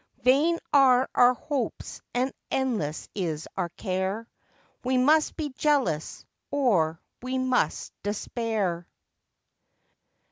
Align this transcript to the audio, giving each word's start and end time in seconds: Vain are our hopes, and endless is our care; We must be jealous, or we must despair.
Vain 0.23 0.57
are 0.73 1.07
our 1.13 1.35
hopes, 1.35 2.01
and 2.15 2.33
endless 2.49 3.07
is 3.13 3.47
our 3.55 3.69
care; 3.69 4.27
We 4.83 4.97
must 4.97 5.35
be 5.37 5.49
jealous, 5.49 6.25
or 6.49 6.99
we 7.21 7.37
must 7.37 7.93
despair. 8.01 8.87